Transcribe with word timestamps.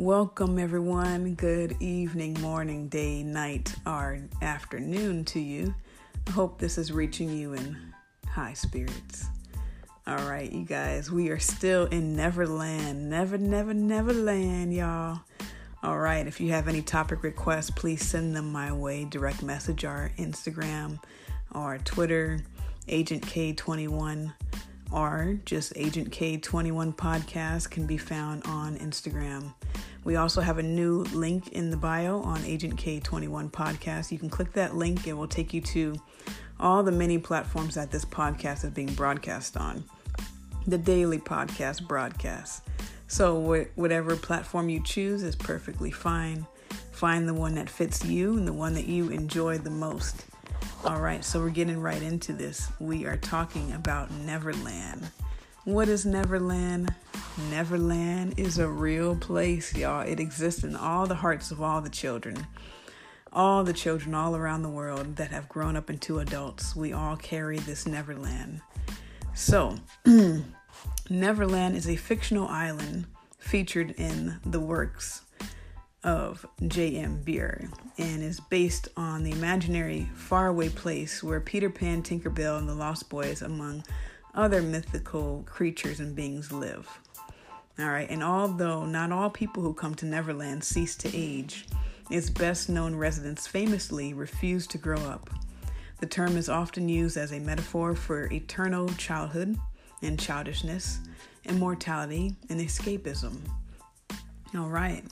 Welcome, 0.00 0.58
everyone. 0.58 1.34
Good 1.34 1.76
evening, 1.78 2.40
morning, 2.40 2.88
day, 2.88 3.22
night, 3.22 3.74
or 3.84 4.18
afternoon 4.40 5.26
to 5.26 5.38
you. 5.38 5.74
I 6.26 6.30
hope 6.30 6.58
this 6.58 6.78
is 6.78 6.90
reaching 6.90 7.28
you 7.28 7.52
in 7.52 7.76
high 8.26 8.54
spirits. 8.54 9.26
All 10.06 10.26
right, 10.26 10.50
you 10.50 10.64
guys, 10.64 11.10
we 11.10 11.28
are 11.28 11.38
still 11.38 11.84
in 11.84 12.16
Neverland. 12.16 13.10
Never, 13.10 13.36
never, 13.36 13.74
Neverland, 13.74 14.72
y'all. 14.72 15.20
All 15.82 15.98
right, 15.98 16.26
if 16.26 16.40
you 16.40 16.50
have 16.52 16.66
any 16.66 16.80
topic 16.80 17.22
requests, 17.22 17.68
please 17.68 18.02
send 18.02 18.34
them 18.34 18.50
my 18.50 18.72
way. 18.72 19.04
Direct 19.04 19.42
message 19.42 19.84
our 19.84 20.12
Instagram 20.16 20.98
or 21.54 21.76
Twitter, 21.76 22.40
Agent 22.88 23.26
K21, 23.26 24.32
or 24.92 25.38
just 25.44 25.74
Agent 25.76 26.10
K21 26.10 26.96
podcast 26.96 27.68
can 27.68 27.86
be 27.86 27.98
found 27.98 28.44
on 28.46 28.78
Instagram. 28.78 29.52
We 30.04 30.16
also 30.16 30.40
have 30.40 30.58
a 30.58 30.62
new 30.62 31.02
link 31.12 31.48
in 31.48 31.70
the 31.70 31.76
bio 31.76 32.20
on 32.20 32.42
Agent 32.44 32.76
K21 32.76 33.50
podcast. 33.50 34.10
You 34.10 34.18
can 34.18 34.30
click 34.30 34.52
that 34.54 34.74
link, 34.74 35.06
it 35.06 35.12
will 35.12 35.28
take 35.28 35.52
you 35.52 35.60
to 35.62 36.00
all 36.58 36.82
the 36.82 36.92
many 36.92 37.18
platforms 37.18 37.74
that 37.74 37.90
this 37.90 38.04
podcast 38.04 38.64
is 38.64 38.70
being 38.70 38.92
broadcast 38.94 39.56
on. 39.56 39.84
The 40.66 40.78
daily 40.78 41.18
podcast 41.18 41.86
broadcast. 41.86 42.62
So, 43.08 43.66
whatever 43.74 44.14
platform 44.14 44.68
you 44.68 44.82
choose 44.82 45.22
is 45.22 45.34
perfectly 45.34 45.90
fine. 45.90 46.46
Find 46.92 47.28
the 47.28 47.34
one 47.34 47.54
that 47.56 47.68
fits 47.68 48.04
you 48.04 48.36
and 48.36 48.46
the 48.46 48.52
one 48.52 48.74
that 48.74 48.86
you 48.86 49.08
enjoy 49.08 49.58
the 49.58 49.70
most. 49.70 50.26
All 50.84 51.00
right, 51.00 51.24
so 51.24 51.40
we're 51.40 51.50
getting 51.50 51.80
right 51.80 52.02
into 52.02 52.32
this. 52.32 52.68
We 52.78 53.06
are 53.06 53.16
talking 53.16 53.72
about 53.72 54.10
Neverland. 54.10 55.10
What 55.64 55.88
is 55.88 56.06
Neverland? 56.06 56.94
Neverland 57.50 58.38
is 58.38 58.58
a 58.58 58.66
real 58.66 59.14
place, 59.14 59.76
y'all. 59.76 60.00
It 60.00 60.18
exists 60.18 60.64
in 60.64 60.74
all 60.74 61.06
the 61.06 61.16
hearts 61.16 61.50
of 61.50 61.60
all 61.60 61.82
the 61.82 61.90
children. 61.90 62.46
All 63.30 63.62
the 63.62 63.74
children 63.74 64.14
all 64.14 64.34
around 64.34 64.62
the 64.62 64.70
world 64.70 65.16
that 65.16 65.30
have 65.32 65.50
grown 65.50 65.76
up 65.76 65.90
into 65.90 66.18
adults. 66.18 66.74
We 66.74 66.94
all 66.94 67.14
carry 67.14 67.58
this 67.58 67.86
Neverland. 67.86 68.62
So, 69.34 69.76
Neverland 71.10 71.76
is 71.76 71.86
a 71.86 71.96
fictional 71.96 72.48
island 72.48 73.04
featured 73.38 73.90
in 73.98 74.40
the 74.46 74.60
works 74.60 75.22
of 76.02 76.46
J.M. 76.66 77.22
Barrie 77.22 77.68
and 77.98 78.22
is 78.22 78.40
based 78.40 78.88
on 78.96 79.24
the 79.24 79.32
imaginary 79.32 80.08
faraway 80.14 80.70
place 80.70 81.22
where 81.22 81.38
Peter 81.38 81.68
Pan, 81.68 82.02
Tinkerbell, 82.02 82.58
and 82.58 82.66
the 82.66 82.74
Lost 82.74 83.10
Boys, 83.10 83.42
among 83.42 83.84
other 84.34 84.62
mythical 84.62 85.42
creatures 85.46 86.00
and 86.00 86.14
beings, 86.14 86.52
live. 86.52 86.88
All 87.78 87.88
right, 87.88 88.10
and 88.10 88.22
although 88.22 88.84
not 88.84 89.12
all 89.12 89.30
people 89.30 89.62
who 89.62 89.72
come 89.72 89.94
to 89.96 90.06
Neverland 90.06 90.62
cease 90.62 90.94
to 90.96 91.16
age, 91.16 91.66
its 92.10 92.28
best 92.28 92.68
known 92.68 92.94
residents 92.94 93.46
famously 93.46 94.12
refuse 94.12 94.66
to 94.68 94.78
grow 94.78 94.98
up. 94.98 95.30
The 96.00 96.06
term 96.06 96.36
is 96.36 96.48
often 96.48 96.88
used 96.88 97.16
as 97.16 97.32
a 97.32 97.38
metaphor 97.38 97.94
for 97.94 98.30
eternal 98.32 98.88
childhood 98.90 99.56
and 100.02 100.18
childishness, 100.18 101.00
immortality, 101.44 102.34
and 102.48 102.60
escapism. 102.60 103.38
All 104.56 104.68
right, 104.68 105.04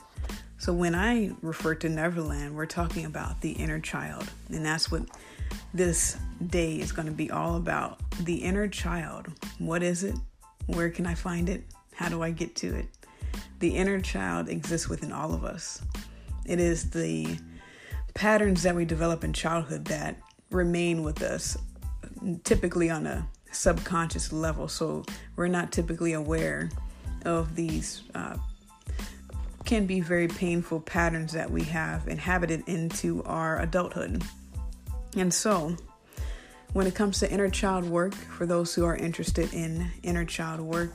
so 0.59 0.73
when 0.73 0.93
I 0.93 1.31
refer 1.41 1.73
to 1.75 1.89
Neverland, 1.89 2.53
we're 2.53 2.65
talking 2.65 3.05
about 3.05 3.39
the 3.39 3.51
inner 3.51 3.79
child, 3.79 4.29
and 4.49 4.65
that's 4.65 4.91
what 4.91 5.03
this 5.73 6.17
day 6.47 6.75
is 6.75 6.91
going 6.91 7.05
to 7.05 7.13
be 7.13 7.31
all 7.31 7.55
about 7.55 7.99
the 8.25 8.35
inner 8.35 8.67
child. 8.67 9.27
What 9.57 9.81
is 9.81 10.03
it? 10.03 10.15
Where 10.65 10.89
can 10.89 11.05
I 11.05 11.15
find 11.15 11.47
it? 11.47 11.63
How 11.95 12.09
do 12.09 12.21
I 12.21 12.31
get 12.31 12.57
to 12.57 12.75
it? 12.75 12.87
The 13.59 13.69
inner 13.69 14.01
child 14.01 14.49
exists 14.49 14.89
within 14.89 15.13
all 15.13 15.33
of 15.33 15.45
us. 15.45 15.81
It 16.45 16.59
is 16.59 16.89
the 16.89 17.37
patterns 18.13 18.61
that 18.63 18.75
we 18.75 18.83
develop 18.83 19.23
in 19.23 19.31
childhood 19.31 19.85
that 19.85 20.17
remain 20.51 21.03
with 21.03 21.21
us, 21.21 21.57
typically 22.43 22.89
on 22.89 23.07
a 23.07 23.25
subconscious 23.51 24.33
level. 24.33 24.67
So 24.67 25.05
we're 25.37 25.47
not 25.47 25.71
typically 25.71 26.13
aware 26.13 26.69
of 27.23 27.55
these. 27.55 28.03
Uh, 28.13 28.35
can 29.69 29.85
be 29.85 30.01
very 30.01 30.27
painful 30.27 30.79
patterns 30.79 31.31
that 31.31 31.51
we 31.51 31.61
have 31.61 32.07
inhabited 32.07 32.63
into 32.65 33.21
our 33.25 33.61
adulthood. 33.61 34.23
And 35.15 35.31
so, 35.31 35.77
when 36.73 36.87
it 36.87 36.95
comes 36.95 37.19
to 37.19 37.31
inner 37.31 37.51
child 37.51 37.85
work, 37.85 38.15
for 38.15 38.47
those 38.47 38.73
who 38.73 38.83
are 38.83 38.95
interested 38.95 39.53
in 39.53 39.91
inner 40.01 40.25
child 40.25 40.59
work, 40.59 40.91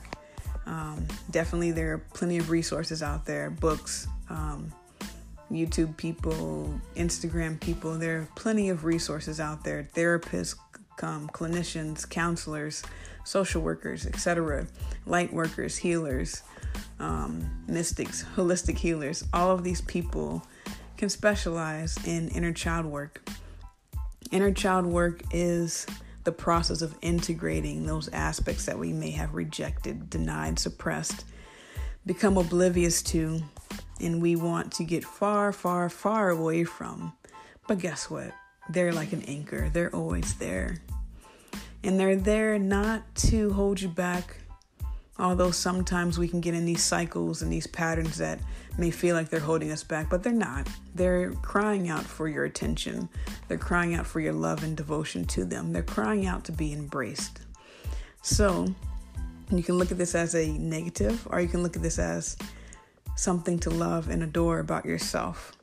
um, 0.65 1.07
definitely, 1.31 1.71
there 1.71 1.93
are 1.93 1.99
plenty 2.13 2.37
of 2.37 2.49
resources 2.49 3.01
out 3.01 3.25
there 3.25 3.49
books, 3.49 4.09
um, 4.29 4.73
YouTube 5.49 5.95
people, 5.95 6.77
Instagram 6.97 7.57
people. 7.61 7.97
There 7.97 8.17
are 8.17 8.27
plenty 8.35 8.67
of 8.67 8.83
resources 8.83 9.39
out 9.39 9.63
there 9.63 9.87
therapists, 9.95 10.57
um, 11.01 11.29
clinicians, 11.29 12.09
counselors, 12.09 12.83
social 13.23 13.61
workers, 13.61 14.05
etc., 14.05 14.67
light 15.05 15.31
workers, 15.31 15.77
healers, 15.77 16.43
um, 16.99 17.63
mystics, 17.67 18.25
holistic 18.35 18.77
healers. 18.77 19.23
All 19.33 19.51
of 19.51 19.63
these 19.63 19.81
people 19.81 20.45
can 20.97 21.09
specialize 21.09 21.97
in 22.05 22.29
inner 22.29 22.53
child 22.53 22.85
work. 22.85 23.27
Inner 24.31 24.51
child 24.51 24.85
work 24.85 25.21
is 25.31 25.85
the 26.23 26.31
process 26.31 26.81
of 26.81 26.97
integrating 27.01 27.85
those 27.85 28.09
aspects 28.09 28.65
that 28.65 28.79
we 28.79 28.91
may 28.91 29.11
have 29.11 29.33
rejected, 29.33 30.09
denied, 30.09 30.57
suppressed, 30.57 31.25
become 32.05 32.37
oblivious 32.37 33.01
to, 33.03 33.41
and 34.01 34.21
we 34.21 34.35
want 34.35 34.71
to 34.73 34.83
get 34.83 35.03
far, 35.03 35.51
far, 35.51 35.89
far 35.89 36.29
away 36.29 36.63
from. 36.63 37.13
But 37.67 37.79
guess 37.79 38.09
what? 38.09 38.31
They're 38.69 38.93
like 38.93 39.13
an 39.13 39.21
anchor, 39.23 39.69
they're 39.69 39.95
always 39.95 40.35
there. 40.35 40.77
And 41.83 41.99
they're 41.99 42.15
there 42.15 42.57
not 42.57 43.03
to 43.15 43.53
hold 43.53 43.79
you 43.79 43.87
back, 43.87 44.37
although 45.17 45.51
sometimes 45.51 46.19
we 46.19 46.27
can 46.27 46.41
get 46.41 46.53
in 46.53 46.65
these 46.65 46.83
cycles 46.83 47.41
and 47.41 47.51
these 47.51 47.67
patterns 47.67 48.17
that 48.17 48.39
may 48.77 48.91
feel 48.91 49.15
like 49.15 49.29
they're 49.29 49.39
holding 49.39 49.71
us 49.71 49.83
back, 49.83 50.09
but 50.09 50.23
they're 50.23 50.33
not. 50.33 50.67
They're 50.93 51.31
crying 51.31 51.89
out 51.89 52.03
for 52.03 52.27
your 52.27 52.45
attention. 52.45 53.07
They're 53.47 53.57
crying 53.57 53.95
out 53.95 54.05
for 54.05 54.19
your 54.19 54.33
love 54.33 54.63
and 54.63 54.75
devotion 54.75 55.25
to 55.27 55.45
them. 55.45 55.71
They're 55.71 55.83
crying 55.83 56.25
out 56.25 56.43
to 56.45 56.51
be 56.51 56.73
embraced. 56.73 57.41
So, 58.21 58.67
you 59.51 59.63
can 59.63 59.77
look 59.77 59.91
at 59.91 59.97
this 59.97 60.15
as 60.15 60.35
a 60.35 60.47
negative, 60.57 61.27
or 61.29 61.39
you 61.39 61.47
can 61.47 61.63
look 61.63 61.75
at 61.75 61.81
this 61.81 61.99
as 61.99 62.35
something 63.15 63.59
to 63.59 63.69
love 63.69 64.09
and 64.09 64.23
adore 64.23 64.59
about 64.59 64.85
yourself. 64.85 65.53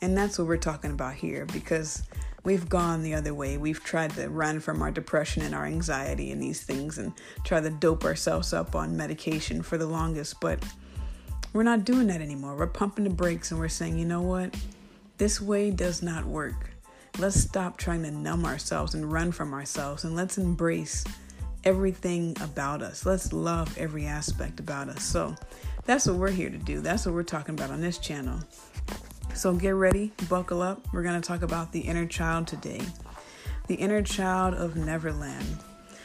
And 0.00 0.16
that's 0.16 0.38
what 0.38 0.48
we're 0.48 0.56
talking 0.56 0.90
about 0.90 1.14
here 1.14 1.46
because 1.46 2.02
we've 2.44 2.68
gone 2.68 3.02
the 3.02 3.14
other 3.14 3.34
way. 3.34 3.56
We've 3.56 3.82
tried 3.82 4.12
to 4.12 4.28
run 4.28 4.60
from 4.60 4.82
our 4.82 4.90
depression 4.90 5.42
and 5.42 5.54
our 5.54 5.66
anxiety 5.66 6.30
and 6.30 6.42
these 6.42 6.62
things 6.62 6.98
and 6.98 7.12
try 7.44 7.60
to 7.60 7.70
dope 7.70 8.04
ourselves 8.04 8.52
up 8.52 8.74
on 8.74 8.96
medication 8.96 9.62
for 9.62 9.78
the 9.78 9.86
longest. 9.86 10.40
But 10.40 10.62
we're 11.52 11.62
not 11.62 11.84
doing 11.84 12.06
that 12.08 12.20
anymore. 12.20 12.56
We're 12.56 12.66
pumping 12.66 13.04
the 13.04 13.10
brakes 13.10 13.50
and 13.50 13.60
we're 13.60 13.68
saying, 13.68 13.98
you 13.98 14.06
know 14.06 14.22
what? 14.22 14.54
This 15.18 15.40
way 15.40 15.70
does 15.70 16.02
not 16.02 16.24
work. 16.24 16.70
Let's 17.18 17.38
stop 17.38 17.76
trying 17.76 18.02
to 18.04 18.10
numb 18.10 18.46
ourselves 18.46 18.94
and 18.94 19.12
run 19.12 19.32
from 19.32 19.52
ourselves 19.52 20.04
and 20.04 20.16
let's 20.16 20.38
embrace 20.38 21.04
everything 21.64 22.36
about 22.40 22.82
us. 22.82 23.04
Let's 23.06 23.32
love 23.32 23.76
every 23.78 24.06
aspect 24.06 24.58
about 24.60 24.88
us. 24.88 25.02
So 25.04 25.36
that's 25.84 26.06
what 26.06 26.16
we're 26.16 26.30
here 26.30 26.50
to 26.50 26.58
do. 26.58 26.80
That's 26.80 27.06
what 27.06 27.14
we're 27.14 27.22
talking 27.22 27.54
about 27.54 27.70
on 27.70 27.80
this 27.80 27.98
channel. 27.98 28.40
So 29.34 29.54
get 29.54 29.70
ready, 29.70 30.12
buckle 30.28 30.62
up. 30.62 30.86
We're 30.92 31.02
going 31.02 31.20
to 31.20 31.26
talk 31.26 31.42
about 31.42 31.72
the 31.72 31.80
inner 31.80 32.06
child 32.06 32.46
today. 32.46 32.80
The 33.66 33.74
inner 33.74 34.02
child 34.02 34.54
of 34.54 34.76
Neverland. 34.76 35.58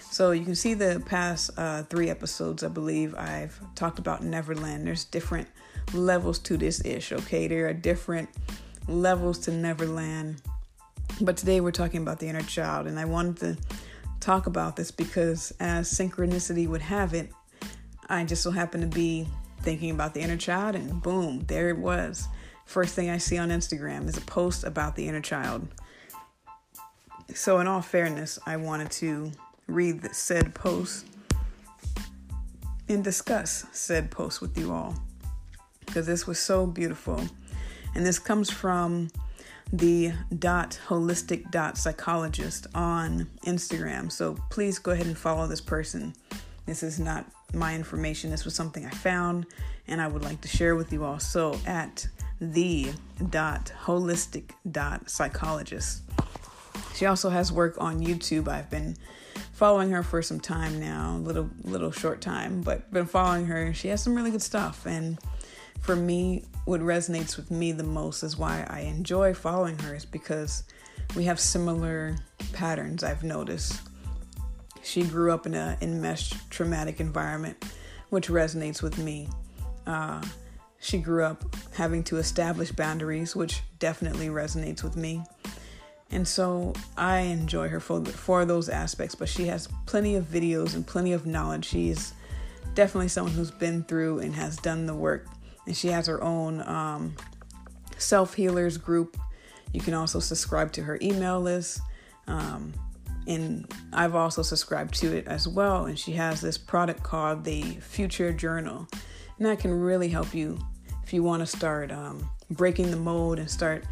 So 0.10 0.32
you 0.32 0.46
can 0.46 0.56
see 0.56 0.74
the 0.74 1.04
past 1.06 1.52
uh, 1.58 1.84
three 1.84 2.10
episodes, 2.10 2.64
I 2.64 2.70
believe 2.70 3.14
I've 3.16 3.60
talked 3.76 4.00
about 4.00 4.24
Neverland. 4.24 4.88
There's 4.88 5.04
different 5.04 5.48
levels 5.94 6.40
to 6.40 6.58
this 6.58 6.84
ish, 6.86 7.12
okay? 7.12 7.48
There 7.48 7.68
are 7.68 7.74
different 7.74 8.30
levels 8.88 9.40
to 9.40 9.52
Neverland. 9.52 10.42
But 11.22 11.38
today 11.38 11.62
we're 11.62 11.72
talking 11.72 12.02
about 12.02 12.20
the 12.20 12.28
inner 12.28 12.42
child, 12.42 12.88
and 12.88 12.98
I 12.98 13.06
wanted 13.06 13.38
to 13.38 13.58
talk 14.20 14.48
about 14.48 14.76
this 14.76 14.90
because, 14.90 15.54
as 15.60 15.92
synchronicity 15.92 16.68
would 16.68 16.82
have 16.82 17.14
it, 17.14 17.32
I 18.10 18.24
just 18.24 18.42
so 18.42 18.52
happened 18.52 18.90
to 18.90 18.96
be 18.96 19.28
thinking 19.62 19.92
about 19.92 20.14
the 20.14 20.22
inner 20.22 20.38
child, 20.38 20.76
and 20.76 21.02
boom, 21.04 21.44
there 21.48 21.70
it 21.70 21.78
was. 21.78 22.28
First 22.68 22.96
thing 22.96 23.10
I 23.10 23.18
see 23.18 23.38
on 23.38 23.48
Instagram 23.50 24.10
is 24.10 24.18
a 24.18 24.22
post 24.22 24.66
about 24.66 24.98
the 24.98 25.08
inner 25.08 25.22
child. 25.22 25.68
So, 27.34 27.60
in 27.60 27.68
all 27.68 27.82
fairness, 27.82 28.38
I 28.46 28.58
wanted 28.58 28.92
to 28.92 29.32
read 29.68 30.02
the 30.02 30.14
said 30.14 30.54
post 30.54 31.06
and 32.90 33.04
discuss 33.04 33.66
said 33.72 34.12
post 34.12 34.42
with 34.42 34.58
you 34.58 34.74
all 34.74 34.96
because 35.86 36.06
this 36.06 36.28
was 36.28 36.40
so 36.40 36.68
beautiful. 36.68 37.24
And 37.96 38.06
this 38.06 38.20
comes 38.20 38.50
from 38.50 39.12
the 39.72 40.12
dot 40.38 40.78
holistic 40.88 41.50
dot 41.50 41.78
psychologist 41.78 42.68
on 42.76 43.30
Instagram. 43.46 44.12
So 44.12 44.38
please 44.50 44.78
go 44.78 44.92
ahead 44.92 45.08
and 45.08 45.18
follow 45.18 45.48
this 45.48 45.62
person 45.62 46.14
This 46.68 46.84
is 46.84 47.00
not 47.00 47.26
my 47.54 47.74
information. 47.74 48.30
This 48.30 48.46
was 48.46 48.54
something 48.54 48.86
I 48.86 48.92
found 48.92 49.48
and 49.88 50.00
I 50.00 50.08
would 50.08 50.22
like 50.22 50.42
to 50.42 50.48
share 50.48 50.76
with 50.76 50.94
you 50.94 51.06
all. 51.06 51.18
So 51.18 51.58
at 51.66 52.08
the 52.40 52.92
dot 53.32 53.72
holistic 53.86 54.52
dot 54.70 55.10
psychologist. 55.10 56.04
She 56.94 57.06
also 57.06 57.30
has 57.30 57.52
work 57.52 57.76
on 57.80 58.02
YouTube. 58.02 58.48
I've 58.48 58.70
been 58.70 58.98
following 59.54 59.90
her 59.92 60.04
for 60.04 60.22
some 60.22 60.40
time 60.40 60.80
now, 60.80 61.18
little 61.24 61.50
little 61.64 61.92
short 61.92 62.22
time, 62.22 62.62
but 62.62 62.92
been 62.92 63.06
following 63.06 63.46
her. 63.48 63.74
She 63.74 63.88
has 63.88 64.04
some 64.04 64.14
really 64.14 64.30
good 64.30 64.44
stuff 64.44 64.86
and 64.86 65.18
for 65.80 65.96
me 65.96 66.44
what 66.66 66.82
resonates 66.82 67.38
with 67.38 67.50
me 67.50 67.72
the 67.72 67.84
most 67.84 68.24
is 68.24 68.38
why 68.38 68.68
I 68.70 68.82
enjoy 68.82 69.34
following 69.34 69.80
her 69.80 69.96
is 69.96 70.06
because 70.06 70.64
we 71.16 71.24
have 71.24 71.40
similar 71.40 72.18
patterns 72.52 73.04
I've 73.04 73.24
noticed. 73.24 73.80
She 74.88 75.04
grew 75.04 75.34
up 75.34 75.46
in 75.46 75.54
a 75.54 75.78
enmeshed 75.82 76.50
traumatic 76.50 77.02
environment, 77.02 77.62
which 78.10 78.30
resonates 78.30 78.82
with 78.82 78.98
me. 78.98 79.28
Uh, 79.86 80.24
she 80.80 80.98
grew 80.98 81.26
up 81.26 81.44
having 81.74 82.06
to 82.06 82.18
establish 82.18 82.72
boundaries, 82.72 83.36
which 83.36 83.62
definitely 83.80 84.28
resonates 84.28 84.84
with 84.84 84.96
me. 84.96 85.24
And 86.10 86.26
so 86.26 86.74
I 86.96 87.20
enjoy 87.20 87.68
her 87.68 87.82
for, 87.82 88.06
for 88.06 88.46
those 88.46 88.70
aspects, 88.70 89.14
but 89.14 89.28
she 89.28 89.48
has 89.48 89.68
plenty 89.88 90.16
of 90.16 90.24
videos 90.24 90.74
and 90.74 90.88
plenty 90.88 91.12
of 91.12 91.26
knowledge. 91.26 91.66
She's 91.66 92.14
definitely 92.74 93.10
someone 93.10 93.34
who's 93.34 93.52
been 93.52 93.84
through 93.84 94.20
and 94.20 94.34
has 94.36 94.56
done 94.56 94.86
the 94.86 94.96
work. 94.96 95.28
And 95.66 95.76
she 95.76 95.90
has 95.90 96.08
her 96.08 96.24
own 96.24 96.62
um, 96.62 97.14
self 97.98 98.36
healers 98.36 98.78
group. 98.78 99.18
You 99.74 99.82
can 99.82 99.94
also 99.94 100.22
subscribe 100.22 100.72
to 100.74 100.84
her 100.84 100.98
email 101.02 101.42
list. 101.42 101.82
Um, 102.28 102.72
and 103.28 103.72
I've 103.94 104.16
also 104.16 104.42
subscribed 104.42 104.96
to 104.96 105.16
it 105.16 105.28
as 105.28 105.48
well. 105.48 105.86
And 105.86 106.00
she 106.00 106.14
has 106.14 106.42
this 106.42 106.58
product 106.58 107.04
called 107.04 107.44
the 107.44 107.62
Future 107.82 108.32
Journal. 108.32 108.88
And 109.38 109.46
that 109.46 109.60
can 109.60 109.72
really 109.72 110.10
help 110.10 110.34
you 110.34 110.58
if 111.04 111.14
you 111.14 111.24
want 111.24 111.42
to 111.42 111.46
start 111.46 111.92
um, 111.92 112.30
breaking 112.50 112.90
the 112.90 112.98
mold 112.98 113.40
and 113.40 113.50
start 113.50 113.84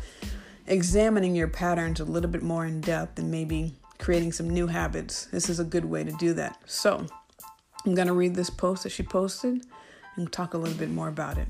examining 0.67 1.35
your 1.35 1.47
patterns 1.47 1.99
a 1.99 2.05
little 2.05 2.29
bit 2.29 2.41
more 2.41 2.65
in 2.65 2.81
depth 2.81 3.19
and 3.19 3.29
maybe 3.29 3.73
creating 3.99 4.31
some 4.31 4.49
new 4.49 4.67
habits. 4.67 5.25
This 5.25 5.49
is 5.49 5.59
a 5.59 5.63
good 5.63 5.85
way 5.85 6.03
to 6.03 6.11
do 6.13 6.33
that. 6.33 6.57
So 6.65 7.05
I'm 7.85 7.95
going 7.95 8.07
to 8.07 8.13
read 8.13 8.35
this 8.35 8.49
post 8.49 8.83
that 8.83 8.89
she 8.89 9.03
posted 9.03 9.65
and 10.15 10.31
talk 10.31 10.53
a 10.53 10.57
little 10.57 10.77
bit 10.77 10.89
more 10.89 11.09
about 11.09 11.37
it. 11.37 11.47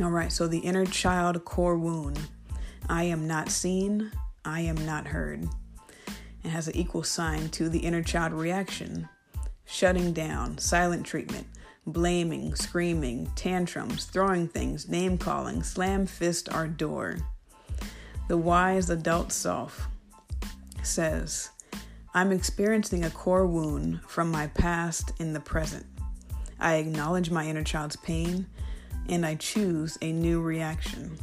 All 0.00 0.10
right, 0.10 0.32
so 0.32 0.48
the 0.48 0.58
inner 0.58 0.86
child 0.86 1.44
core 1.44 1.76
wound. 1.76 2.18
I 2.88 3.04
am 3.04 3.26
not 3.26 3.50
seen, 3.50 4.10
I 4.44 4.60
am 4.60 4.84
not 4.84 5.06
heard. 5.06 5.48
It 6.44 6.50
has 6.50 6.68
an 6.68 6.76
equal 6.76 7.02
sign 7.02 7.48
to 7.50 7.68
the 7.68 7.80
inner 7.80 8.02
child 8.02 8.32
reaction 8.32 9.08
shutting 9.64 10.12
down, 10.12 10.58
silent 10.58 11.06
treatment, 11.06 11.46
blaming, 11.86 12.54
screaming, 12.54 13.30
tantrums, 13.34 14.04
throwing 14.04 14.46
things, 14.48 14.88
name 14.88 15.18
calling, 15.18 15.62
slam 15.62 16.06
fist 16.06 16.52
our 16.52 16.68
door. 16.68 17.18
The 18.28 18.36
wise 18.36 18.90
adult 18.90 19.32
self 19.32 19.88
says, 20.82 21.50
I'm 22.14 22.30
experiencing 22.30 23.04
a 23.04 23.10
core 23.10 23.46
wound 23.46 24.00
from 24.06 24.30
my 24.30 24.46
past 24.48 25.12
in 25.18 25.32
the 25.32 25.40
present. 25.40 25.86
I 26.60 26.76
acknowledge 26.76 27.30
my 27.30 27.46
inner 27.46 27.64
child's 27.64 27.96
pain 27.96 28.46
and 29.08 29.26
I 29.26 29.34
choose 29.34 29.98
a 30.00 30.12
new 30.12 30.40
reaction. 30.40 31.18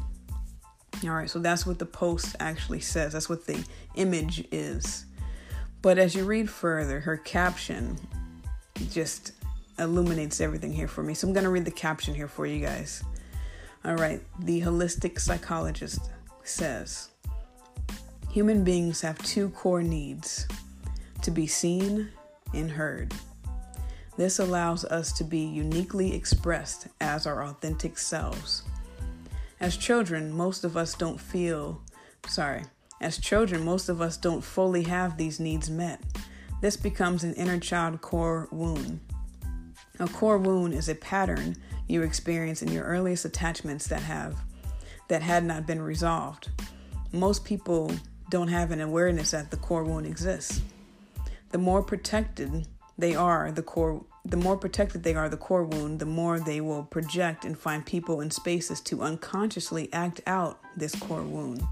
All 1.03 1.11
right, 1.11 1.29
so 1.29 1.39
that's 1.39 1.65
what 1.65 1.79
the 1.79 1.85
post 1.85 2.35
actually 2.39 2.81
says. 2.81 3.13
That's 3.13 3.29
what 3.29 3.47
the 3.47 3.63
image 3.95 4.47
is. 4.51 5.05
But 5.81 5.97
as 5.97 6.15
you 6.15 6.25
read 6.25 6.49
further, 6.49 6.99
her 6.99 7.17
caption 7.17 7.97
just 8.91 9.33
illuminates 9.79 10.39
everything 10.39 10.73
here 10.73 10.87
for 10.87 11.03
me. 11.03 11.13
So 11.13 11.27
I'm 11.27 11.33
going 11.33 11.43
to 11.43 11.49
read 11.49 11.65
the 11.65 11.71
caption 11.71 12.13
here 12.13 12.27
for 12.27 12.45
you 12.45 12.63
guys. 12.63 13.03
All 13.83 13.95
right, 13.95 14.21
the 14.39 14.61
holistic 14.61 15.19
psychologist 15.19 16.11
says 16.43 17.09
Human 18.31 18.63
beings 18.63 19.01
have 19.01 19.17
two 19.23 19.49
core 19.49 19.83
needs 19.83 20.47
to 21.21 21.31
be 21.31 21.47
seen 21.47 22.09
and 22.53 22.71
heard. 22.71 23.13
This 24.17 24.39
allows 24.39 24.85
us 24.85 25.11
to 25.13 25.23
be 25.23 25.39
uniquely 25.39 26.13
expressed 26.13 26.87
as 27.01 27.25
our 27.25 27.43
authentic 27.43 27.97
selves. 27.97 28.63
As 29.59 29.75
children, 29.75 30.31
most 30.31 30.63
of 30.63 30.77
us 30.77 30.93
don't 30.93 31.19
feel, 31.19 31.81
sorry, 32.27 32.63
as 33.01 33.17
children, 33.17 33.65
most 33.65 33.89
of 33.89 33.99
us 33.99 34.15
don't 34.15 34.43
fully 34.43 34.83
have 34.83 35.17
these 35.17 35.39
needs 35.39 35.69
met. 35.69 35.99
This 36.61 36.77
becomes 36.77 37.23
an 37.23 37.33
inner 37.33 37.59
child 37.59 37.99
core 38.01 38.47
wound. 38.51 38.99
A 39.99 40.07
core 40.07 40.37
wound 40.37 40.73
is 40.73 40.87
a 40.87 40.95
pattern 40.95 41.55
you 41.87 42.03
experience 42.03 42.61
in 42.61 42.71
your 42.71 42.83
earliest 42.85 43.25
attachments 43.25 43.87
that 43.87 44.03
have 44.03 44.37
that 45.07 45.21
had 45.21 45.43
not 45.43 45.67
been 45.67 45.81
resolved. 45.81 46.49
Most 47.11 47.43
people 47.43 47.91
don't 48.29 48.47
have 48.47 48.71
an 48.71 48.79
awareness 48.79 49.31
that 49.31 49.51
the 49.51 49.57
core 49.57 49.83
wound 49.83 50.05
exists. 50.05 50.61
The 51.49 51.57
more 51.57 51.83
protected 51.83 52.67
they 52.97 53.15
are, 53.15 53.51
the 53.51 53.63
core 53.63 54.05
the 54.23 54.37
more 54.37 54.55
protected 54.55 55.01
they 55.01 55.15
are 55.15 55.27
the 55.27 55.37
core 55.37 55.63
wound, 55.63 55.99
the 55.99 56.05
more 56.05 56.39
they 56.39 56.61
will 56.61 56.83
project 56.83 57.43
and 57.43 57.57
find 57.57 57.83
people 57.83 58.21
and 58.21 58.31
spaces 58.31 58.79
to 58.81 59.01
unconsciously 59.01 59.89
act 59.91 60.21
out 60.27 60.59
this 60.77 60.93
core 60.93 61.23
wound. 61.23 61.63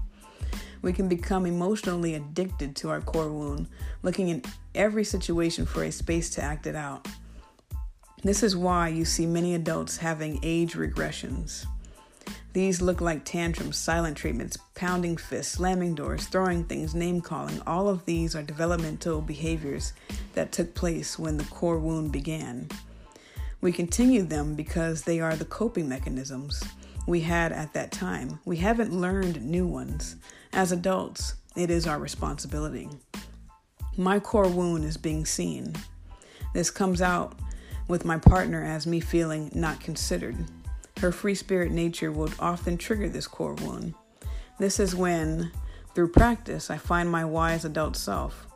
We 0.82 0.92
can 0.92 1.08
become 1.08 1.46
emotionally 1.46 2.14
addicted 2.14 2.74
to 2.76 2.90
our 2.90 3.00
core 3.00 3.30
wound, 3.30 3.68
looking 4.02 4.28
in 4.28 4.42
every 4.74 5.04
situation 5.04 5.66
for 5.66 5.84
a 5.84 5.92
space 5.92 6.30
to 6.30 6.42
act 6.42 6.66
it 6.66 6.74
out. 6.74 7.06
This 8.22 8.42
is 8.42 8.56
why 8.56 8.88
you 8.88 9.04
see 9.04 9.26
many 9.26 9.54
adults 9.54 9.96
having 9.96 10.40
age 10.42 10.74
regressions. 10.74 11.66
These 12.52 12.82
look 12.82 13.00
like 13.00 13.24
tantrums, 13.24 13.76
silent 13.76 14.16
treatments, 14.16 14.58
pounding 14.74 15.16
fists, 15.16 15.52
slamming 15.52 15.94
doors, 15.94 16.26
throwing 16.26 16.64
things, 16.64 16.94
name 16.94 17.20
calling. 17.20 17.62
All 17.66 17.88
of 17.88 18.04
these 18.06 18.34
are 18.34 18.42
developmental 18.42 19.20
behaviors 19.20 19.92
that 20.34 20.50
took 20.50 20.74
place 20.74 21.18
when 21.18 21.36
the 21.36 21.44
core 21.44 21.78
wound 21.78 22.10
began. 22.10 22.68
We 23.60 23.72
continue 23.72 24.22
them 24.22 24.54
because 24.54 25.02
they 25.02 25.20
are 25.20 25.36
the 25.36 25.44
coping 25.44 25.88
mechanisms 25.88 26.62
we 27.10 27.20
had 27.20 27.50
at 27.50 27.72
that 27.72 27.90
time. 27.90 28.38
We 28.44 28.56
haven't 28.58 28.94
learned 28.94 29.44
new 29.44 29.66
ones. 29.66 30.14
As 30.52 30.70
adults, 30.70 31.34
it 31.56 31.68
is 31.68 31.86
our 31.88 31.98
responsibility. 31.98 32.88
My 33.96 34.20
core 34.20 34.48
wound 34.48 34.84
is 34.84 34.96
being 34.96 35.26
seen. 35.26 35.74
This 36.54 36.70
comes 36.70 37.02
out 37.02 37.36
with 37.88 38.04
my 38.04 38.16
partner 38.16 38.64
as 38.64 38.86
me 38.86 39.00
feeling 39.00 39.50
not 39.52 39.80
considered. 39.80 40.36
Her 41.00 41.10
free 41.10 41.34
spirit 41.34 41.72
nature 41.72 42.12
will 42.12 42.30
often 42.38 42.78
trigger 42.78 43.08
this 43.08 43.26
core 43.26 43.54
wound. 43.54 43.94
This 44.60 44.78
is 44.78 44.94
when, 44.94 45.50
through 45.94 46.12
practice, 46.12 46.70
I 46.70 46.76
find 46.76 47.10
my 47.10 47.24
wise 47.24 47.64
adult 47.64 47.96
self. 47.96 48.46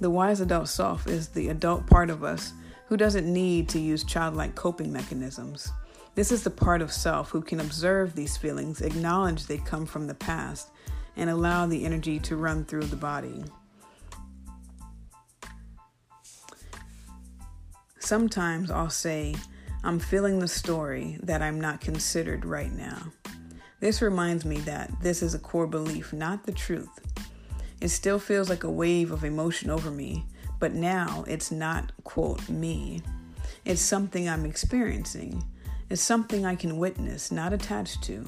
The 0.00 0.10
wise 0.10 0.40
adult 0.40 0.70
self 0.70 1.06
is 1.06 1.28
the 1.28 1.48
adult 1.48 1.86
part 1.86 2.08
of 2.08 2.24
us 2.24 2.54
who 2.86 2.96
doesn't 2.96 3.30
need 3.30 3.68
to 3.68 3.78
use 3.78 4.02
childlike 4.02 4.54
coping 4.54 4.90
mechanisms. 4.90 5.70
This 6.18 6.32
is 6.32 6.42
the 6.42 6.50
part 6.50 6.82
of 6.82 6.90
self 6.92 7.30
who 7.30 7.40
can 7.40 7.60
observe 7.60 8.16
these 8.16 8.36
feelings, 8.36 8.80
acknowledge 8.80 9.46
they 9.46 9.58
come 9.58 9.86
from 9.86 10.08
the 10.08 10.16
past, 10.16 10.68
and 11.14 11.30
allow 11.30 11.64
the 11.64 11.84
energy 11.84 12.18
to 12.18 12.34
run 12.34 12.64
through 12.64 12.86
the 12.86 12.96
body. 12.96 13.44
Sometimes 18.00 18.68
I'll 18.68 18.90
say, 18.90 19.36
I'm 19.84 20.00
feeling 20.00 20.40
the 20.40 20.48
story 20.48 21.20
that 21.22 21.40
I'm 21.40 21.60
not 21.60 21.80
considered 21.80 22.44
right 22.44 22.72
now. 22.72 23.12
This 23.78 24.02
reminds 24.02 24.44
me 24.44 24.58
that 24.62 24.90
this 25.00 25.22
is 25.22 25.34
a 25.34 25.38
core 25.38 25.68
belief, 25.68 26.12
not 26.12 26.44
the 26.44 26.50
truth. 26.50 26.98
It 27.80 27.90
still 27.90 28.18
feels 28.18 28.50
like 28.50 28.64
a 28.64 28.70
wave 28.72 29.12
of 29.12 29.22
emotion 29.22 29.70
over 29.70 29.92
me, 29.92 30.26
but 30.58 30.72
now 30.72 31.24
it's 31.28 31.52
not, 31.52 31.92
quote, 32.02 32.48
me. 32.48 33.02
It's 33.64 33.80
something 33.80 34.28
I'm 34.28 34.44
experiencing. 34.44 35.44
It's 35.90 36.02
something 36.02 36.44
I 36.44 36.54
can 36.54 36.76
witness, 36.76 37.32
not 37.32 37.52
attached 37.52 38.02
to. 38.04 38.26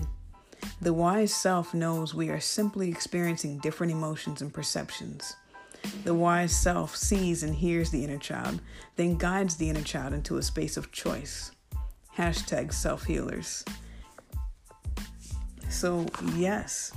The 0.81 0.95
wise 0.95 1.35
self 1.35 1.75
knows 1.75 2.15
we 2.15 2.31
are 2.31 2.41
simply 2.41 2.91
experiencing 2.91 3.59
different 3.59 3.93
emotions 3.93 4.41
and 4.41 4.53
perceptions. 4.53 5.37
The 6.05 6.15
wise 6.15 6.53
self 6.55 6.97
sees 6.97 7.43
and 7.43 7.55
hears 7.55 7.91
the 7.91 8.03
inner 8.03 8.19
child, 8.19 8.61
then 8.97 9.17
guides 9.17 9.57
the 9.57 9.69
inner 9.69 9.83
child 9.83 10.13
into 10.13 10.39
a 10.39 10.43
space 10.43 10.77
of 10.77 10.93
choice. 10.93 11.53
Hashtag 12.17 12.73
self 12.73 13.05
healers. 13.05 13.65
So, 15.69 16.07
yes, 16.35 16.93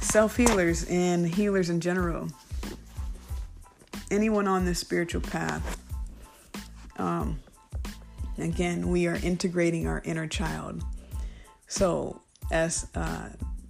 self 0.00 0.36
healers 0.36 0.84
and 0.88 1.26
healers 1.26 1.70
in 1.70 1.80
general, 1.80 2.28
anyone 4.10 4.46
on 4.46 4.64
this 4.64 4.78
spiritual 4.78 5.22
path, 5.22 5.78
um, 6.96 7.40
again, 8.38 8.88
we 8.88 9.06
are 9.06 9.16
integrating 9.16 9.86
our 9.86 10.02
inner 10.04 10.26
child. 10.26 10.82
So, 11.68 12.22
as 12.50 12.88
uh, 12.94 13.28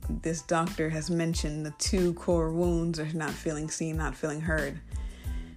this 0.09 0.43
doctor 0.43 0.91
has 0.91 1.11
mentioned 1.11 1.65
the 1.65 1.75
two 1.79 2.15
core 2.15 2.53
wounds 2.53 2.99
are 2.99 3.13
not 3.13 3.31
feeling 3.31 3.71
seen, 3.71 3.97
not 3.97 4.15
feeling 4.15 4.41
heard. 4.41 4.81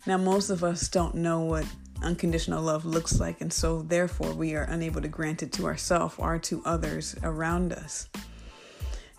Now, 0.06 0.18
most 0.18 0.50
of 0.50 0.64
us 0.64 0.88
don't 0.88 1.16
know 1.16 1.42
what 1.42 1.66
unconditional 2.02 2.64
love 2.64 2.86
looks 2.86 3.20
like. 3.20 3.42
And 3.42 3.52
so, 3.52 3.82
therefore, 3.82 4.34
we 4.34 4.56
are 4.56 4.64
unable 4.64 5.02
to 5.02 5.08
grant 5.08 5.44
it 5.44 5.52
to 5.54 5.66
ourselves 5.66 6.16
or 6.18 6.40
to 6.40 6.62
others 6.66 7.16
around 7.24 7.74
us. 7.74 8.08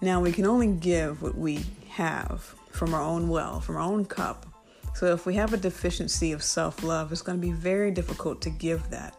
Now, 0.00 0.20
we 0.20 0.32
can 0.32 0.46
only 0.46 0.68
give 0.68 1.22
what 1.22 1.36
we 1.36 1.64
have 1.90 2.54
from 2.70 2.94
our 2.94 3.02
own 3.02 3.28
well, 3.28 3.60
from 3.60 3.76
our 3.76 3.82
own 3.82 4.04
cup. 4.04 4.46
So, 4.94 5.06
if 5.12 5.26
we 5.26 5.34
have 5.34 5.52
a 5.52 5.58
deficiency 5.58 6.32
of 6.32 6.42
self 6.42 6.82
love, 6.82 7.12
it's 7.12 7.22
going 7.22 7.38
to 7.38 7.46
be 7.46 7.52
very 7.52 7.90
difficult 7.90 8.40
to 8.42 8.50
give 8.50 8.88
that. 8.90 9.17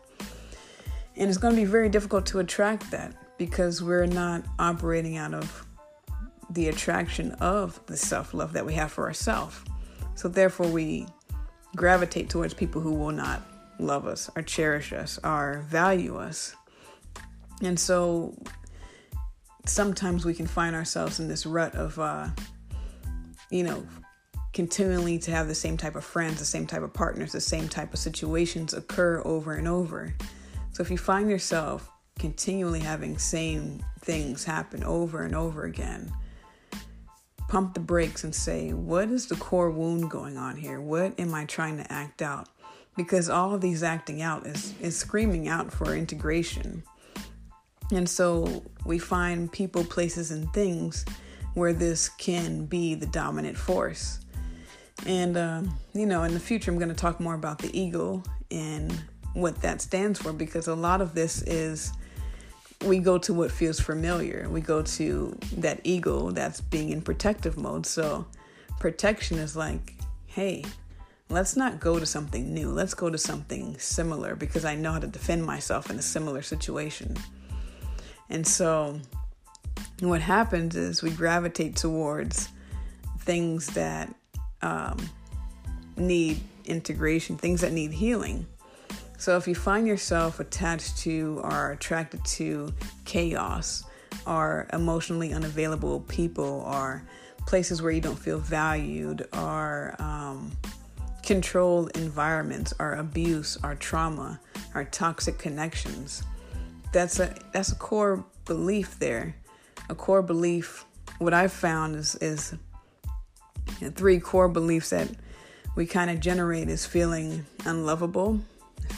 And 1.19 1.27
it's 1.27 1.37
going 1.37 1.53
to 1.53 1.61
be 1.61 1.65
very 1.65 1.89
difficult 1.89 2.25
to 2.27 2.39
attract 2.39 2.89
that 2.91 3.13
because 3.37 3.83
we're 3.83 4.05
not 4.05 4.41
operating 4.57 5.17
out 5.17 5.33
of 5.33 5.65
the 6.49 6.69
attraction 6.69 7.33
of 7.33 7.85
the 7.87 7.97
self 7.97 8.33
love 8.33 8.53
that 8.53 8.65
we 8.65 8.73
have 8.75 8.89
for 8.89 9.05
ourselves. 9.05 9.59
So, 10.15 10.29
therefore, 10.29 10.67
we 10.67 11.07
gravitate 11.75 12.29
towards 12.29 12.53
people 12.53 12.81
who 12.81 12.93
will 12.93 13.11
not 13.11 13.41
love 13.79 14.07
us 14.07 14.29
or 14.35 14.41
cherish 14.41 14.93
us 14.93 15.19
or 15.21 15.65
value 15.67 16.15
us. 16.15 16.55
And 17.61 17.77
so, 17.77 18.41
sometimes 19.65 20.23
we 20.23 20.33
can 20.33 20.47
find 20.47 20.73
ourselves 20.73 21.19
in 21.19 21.27
this 21.27 21.45
rut 21.45 21.75
of, 21.75 21.99
uh, 21.99 22.29
you 23.51 23.63
know, 23.63 23.85
continually 24.53 25.19
to 25.19 25.31
have 25.31 25.49
the 25.49 25.55
same 25.55 25.75
type 25.75 25.97
of 25.97 26.05
friends, 26.05 26.39
the 26.39 26.45
same 26.45 26.65
type 26.65 26.81
of 26.81 26.93
partners, 26.93 27.33
the 27.33 27.41
same 27.41 27.67
type 27.67 27.93
of 27.93 27.99
situations 27.99 28.73
occur 28.73 29.21
over 29.25 29.55
and 29.55 29.67
over. 29.67 30.15
So, 30.79 30.83
if 30.83 30.91
you 30.91 30.97
find 30.97 31.29
yourself 31.29 31.91
continually 32.17 32.79
having 32.79 33.17
same 33.17 33.83
things 33.99 34.45
happen 34.45 34.81
over 34.85 35.23
and 35.23 35.35
over 35.35 35.65
again, 35.65 36.09
pump 37.49 37.73
the 37.73 37.81
brakes 37.81 38.23
and 38.23 38.33
say, 38.33 38.71
what 38.71 39.09
is 39.09 39.25
the 39.25 39.35
core 39.35 39.71
wound 39.71 40.09
going 40.09 40.37
on 40.37 40.55
here? 40.55 40.79
What 40.79 41.19
am 41.19 41.35
I 41.35 41.43
trying 41.43 41.75
to 41.79 41.91
act 41.91 42.21
out? 42.21 42.47
Because 42.95 43.29
all 43.29 43.53
of 43.53 43.59
these 43.59 43.83
acting 43.83 44.21
out 44.21 44.47
is, 44.47 44.73
is 44.79 44.95
screaming 44.95 45.49
out 45.49 45.69
for 45.69 45.93
integration. 45.93 46.81
And 47.91 48.07
so 48.07 48.63
we 48.85 48.99
find 48.99 49.51
people, 49.51 49.83
places, 49.83 50.31
and 50.31 50.49
things 50.53 51.03
where 51.55 51.73
this 51.73 52.07
can 52.07 52.67
be 52.67 52.95
the 52.95 53.07
dominant 53.07 53.57
force. 53.57 54.21
And, 55.05 55.35
uh, 55.35 55.63
you 55.93 56.05
know, 56.05 56.23
in 56.23 56.33
the 56.33 56.39
future, 56.39 56.71
I'm 56.71 56.77
going 56.77 56.87
to 56.87 56.95
talk 56.95 57.19
more 57.19 57.35
about 57.35 57.59
the 57.59 57.77
ego 57.77 58.23
and 58.49 58.97
what 59.33 59.61
that 59.61 59.81
stands 59.81 60.19
for 60.19 60.33
because 60.33 60.67
a 60.67 60.75
lot 60.75 61.01
of 61.01 61.13
this 61.13 61.41
is 61.43 61.91
we 62.85 62.99
go 62.99 63.17
to 63.17 63.33
what 63.33 63.51
feels 63.51 63.79
familiar. 63.79 64.47
We 64.49 64.61
go 64.61 64.81
to 64.81 65.37
that 65.57 65.81
ego 65.83 66.31
that's 66.31 66.61
being 66.61 66.89
in 66.89 67.01
protective 67.01 67.57
mode. 67.57 67.85
So 67.85 68.25
protection 68.79 69.37
is 69.37 69.55
like, 69.55 69.95
hey, 70.27 70.63
let's 71.29 71.55
not 71.55 71.79
go 71.79 71.99
to 71.99 72.05
something 72.05 72.53
new. 72.53 72.69
Let's 72.71 72.93
go 72.93 73.09
to 73.09 73.17
something 73.17 73.77
similar 73.77 74.35
because 74.35 74.65
I 74.65 74.75
know 74.75 74.93
how 74.93 74.99
to 74.99 75.07
defend 75.07 75.45
myself 75.45 75.89
in 75.89 75.97
a 75.97 76.01
similar 76.01 76.41
situation. 76.41 77.17
And 78.29 78.47
so 78.47 78.99
what 80.01 80.21
happens 80.21 80.75
is 80.75 81.03
we 81.03 81.11
gravitate 81.11 81.75
towards 81.75 82.49
things 83.19 83.67
that 83.67 84.13
um, 84.61 84.97
need 85.97 86.39
integration, 86.65 87.37
things 87.37 87.61
that 87.61 87.73
need 87.73 87.91
healing. 87.91 88.45
So 89.19 89.35
if 89.35 89.49
you 89.49 89.53
find 89.53 89.85
yourself 89.85 90.39
attached 90.39 90.97
to 90.99 91.41
or 91.43 91.71
attracted 91.71 92.23
to 92.23 92.73
chaos 93.03 93.83
or 94.25 94.65
emotionally 94.71 95.33
unavailable 95.33 95.99
people 96.07 96.63
or 96.65 97.03
places 97.45 97.81
where 97.81 97.91
you 97.91 97.99
don't 97.99 98.17
feel 98.17 98.39
valued 98.39 99.27
or 99.33 99.95
um, 99.99 100.53
controlled 101.21 101.91
environments 101.97 102.73
or 102.79 102.93
abuse 102.93 103.57
or 103.61 103.75
trauma 103.75 104.39
or 104.73 104.85
toxic 104.85 105.37
connections, 105.37 106.23
that's 106.93 107.19
a 107.19 107.35
that's 107.51 107.73
a 107.73 107.75
core 107.75 108.23
belief 108.45 108.99
there. 108.99 109.35
A 109.89 109.95
core 109.95 110.21
belief. 110.21 110.85
What 111.17 111.33
I've 111.33 111.51
found 111.51 111.97
is 111.97 112.15
is 112.15 112.55
three 113.95 114.19
core 114.21 114.47
beliefs 114.47 114.91
that 114.91 115.09
we 115.75 115.85
kind 115.85 116.09
of 116.09 116.21
generate 116.21 116.69
is 116.69 116.85
feeling 116.85 117.45
unlovable, 117.65 118.39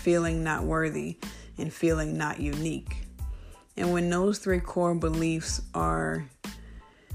feeling 0.02 0.44
not 0.44 0.64
worthy, 0.64 1.18
and 1.58 1.72
feeling 1.72 2.18
not 2.18 2.40
unique. 2.40 3.04
And 3.78 3.94
when 3.94 4.10
those 4.10 4.40
three 4.40 4.60
core 4.60 4.96
beliefs 4.96 5.62
are 5.74 6.26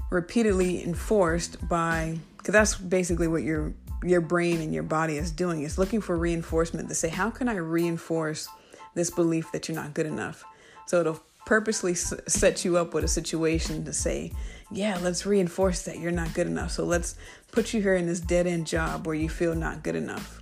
repeatedly 0.09 0.83
enforced 0.83 1.67
by, 1.67 2.17
because 2.37 2.53
that's 2.53 2.75
basically 2.75 3.27
what 3.27 3.43
your 3.43 3.73
your 4.03 4.21
brain 4.21 4.61
and 4.61 4.73
your 4.73 4.83
body 4.83 5.17
is 5.17 5.31
doing, 5.31 5.63
is 5.63 5.77
looking 5.77 6.01
for 6.01 6.15
reinforcement 6.15 6.87
to 6.87 6.95
say, 6.95 7.09
how 7.09 7.29
can 7.31 7.49
I 7.49 7.55
reinforce 7.55 8.47
this 8.93 9.09
belief 9.09 9.51
that 9.51 9.67
you're 9.67 9.75
not 9.75 9.95
good 9.95 10.05
enough? 10.05 10.43
So 10.85 11.01
it'll 11.01 11.19
purposely 11.45 11.93
s- 11.93 12.13
set 12.27 12.63
you 12.63 12.77
up 12.77 12.93
with 12.93 13.03
a 13.03 13.07
situation 13.07 13.83
to 13.85 13.91
say, 13.91 14.31
yeah, 14.71 14.99
let's 15.01 15.25
reinforce 15.25 15.81
that 15.83 15.97
you're 15.97 16.11
not 16.11 16.33
good 16.35 16.45
enough. 16.45 16.71
So 16.71 16.85
let's 16.85 17.15
put 17.51 17.73
you 17.73 17.81
here 17.81 17.95
in 17.95 18.05
this 18.05 18.19
dead 18.19 18.45
end 18.45 18.67
job 18.67 19.07
where 19.07 19.15
you 19.15 19.29
feel 19.29 19.55
not 19.55 19.81
good 19.81 19.95
enough 19.95 20.41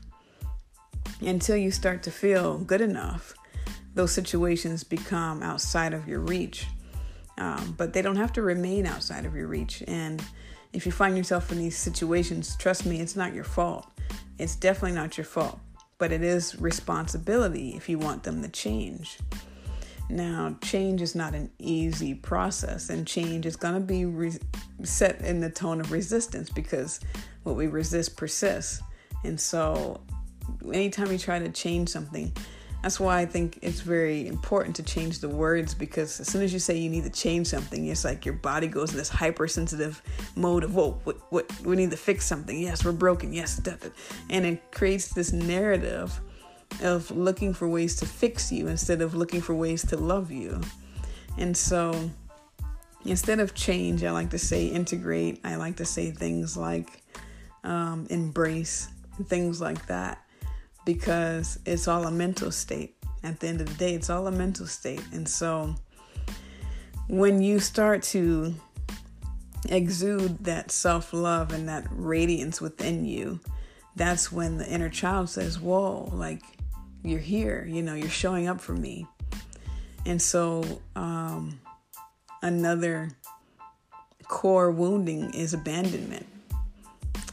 until 1.22 1.58
you 1.58 1.72
start 1.72 2.04
to 2.04 2.12
feel 2.12 2.58
good 2.60 2.82
enough, 2.82 3.34
those 3.94 4.12
situations 4.12 4.84
become 4.84 5.42
outside 5.42 5.94
of 5.94 6.08
your 6.08 6.20
reach. 6.20 6.68
Um, 7.38 7.76
but 7.78 7.94
they 7.94 8.02
don't 8.02 8.16
have 8.16 8.34
to 8.34 8.42
remain 8.42 8.86
outside 8.86 9.26
of 9.26 9.36
your 9.36 9.48
reach. 9.48 9.84
And 9.88 10.24
if 10.74 10.86
you 10.86 10.92
find 10.92 11.18
yourself 11.18 11.52
in 11.52 11.58
these 11.58 11.78
situations, 11.78 12.56
trust 12.58 12.86
me, 12.86 13.02
it's 13.02 13.16
not 13.16 13.34
your 13.34 13.44
fault. 13.44 13.88
It's 14.38 14.56
definitely 14.56 14.94
not 14.94 15.18
your 15.18 15.26
fault, 15.26 15.60
but 15.98 16.12
it 16.12 16.22
is 16.22 16.60
responsibility 16.60 17.76
if 17.76 17.90
you 17.90 17.98
want 17.98 18.24
them 18.24 18.42
to 18.42 18.50
change. 18.50 19.18
Now, 20.10 20.56
change 20.62 21.02
is 21.02 21.16
not 21.16 21.34
an 21.34 21.50
easy 21.58 22.14
process, 22.14 22.90
and 22.90 23.08
change 23.08 23.46
is 23.46 23.56
going 23.56 23.74
to 23.74 23.80
be 23.80 24.06
re- 24.06 24.38
set 24.84 25.22
in 25.22 25.40
the 25.40 25.50
tone 25.50 25.80
of 25.80 25.92
resistance 25.92 26.50
because 26.50 27.00
what 27.44 27.56
we 27.56 27.68
resist 27.68 28.16
persists. 28.16 28.84
And 29.24 29.40
so, 29.40 30.02
anytime 30.74 31.12
you 31.12 31.18
try 31.18 31.40
to 31.40 31.50
change 31.50 31.90
something, 31.90 32.32
that's 32.86 33.00
why 33.00 33.20
I 33.20 33.26
think 33.26 33.58
it's 33.64 33.82
very 33.82 34.28
important 34.28 34.76
to 34.76 34.84
change 34.84 35.18
the 35.18 35.28
words 35.28 35.74
because 35.74 36.20
as 36.20 36.28
soon 36.28 36.44
as 36.44 36.54
you 36.54 36.60
say 36.60 36.78
you 36.78 36.88
need 36.88 37.04
to 37.06 37.10
change 37.10 37.48
something, 37.48 37.88
it's 37.88 38.06
like 38.06 38.26
your 38.26 38.36
body 38.36 38.68
goes 38.68 38.92
in 38.92 38.98
this 38.98 39.10
hypersensitive 39.10 40.04
mode 40.36 40.64
of, 40.64 40.76
whoa, 40.76 40.92
what, 41.04 41.18
what, 41.32 41.62
we 41.62 41.76
need 41.76 41.90
to 41.90 41.98
fix 41.98 42.28
something. 42.28 42.60
Yes, 42.60 42.86
we're 42.86 42.92
broken. 42.92 43.34
Yes, 43.34 43.60
and 44.30 44.46
it 44.46 44.72
creates 44.72 45.08
this 45.16 45.34
narrative 45.34 46.22
of 46.84 47.10
looking 47.10 47.56
for 47.56 47.68
ways 47.68 47.96
to 47.96 48.06
fix 48.06 48.52
you 48.52 48.68
instead 48.68 49.02
of 49.02 49.16
looking 49.16 49.42
for 49.42 49.56
ways 49.56 49.84
to 49.88 49.98
love 49.98 50.30
you. 50.30 50.62
And 51.40 51.58
so 51.58 52.12
instead 53.04 53.40
of 53.40 53.56
change, 53.56 54.04
I 54.04 54.12
like 54.12 54.30
to 54.30 54.38
say 54.38 54.68
integrate. 54.68 55.40
I 55.44 55.56
like 55.56 55.78
to 55.78 55.86
say 55.86 56.12
things 56.12 56.56
like 56.56 57.02
um, 57.64 58.06
embrace, 58.12 58.90
things 59.28 59.60
like 59.60 59.88
that 59.88 60.25
because 60.86 61.60
it's 61.66 61.88
all 61.88 62.06
a 62.06 62.12
mental 62.12 62.52
state. 62.52 62.96
At 63.24 63.40
the 63.40 63.48
end 63.48 63.62
of 63.62 63.68
the 63.68 63.74
day, 63.74 63.96
it's 63.96 64.10
all 64.10 64.28
a 64.28 64.32
mental 64.32 64.68
state. 64.68 65.02
And 65.12 65.28
so 65.28 65.76
when 67.08 67.42
you 67.42 67.60
start 67.60 68.04
to 68.04 68.54
exude 69.70 70.44
that 70.46 70.72
self 70.72 71.12
love 71.12 71.52
and 71.52 71.68
that 71.68 71.86
radiance 71.90 72.62
within 72.62 73.06
you, 73.06 73.40
that's 73.96 74.32
when 74.32 74.58
the 74.58 74.68
inner 74.68 74.90
child 74.90 75.30
says, 75.30 75.60
Whoa, 75.60 76.10
like 76.14 76.44
you're 77.04 77.20
here, 77.20 77.66
you 77.68 77.82
know, 77.82 77.96
you're 77.96 78.10
showing 78.10 78.48
up 78.48 78.62
for 78.62 78.74
me. 78.74 79.08
And 80.06 80.22
so, 80.22 80.82
um, 80.96 81.60
another 82.44 83.10
core 84.28 84.70
wounding 84.70 85.34
is 85.34 85.54
abandonment. 85.54 86.28